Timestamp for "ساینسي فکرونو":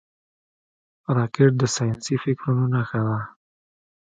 1.75-2.65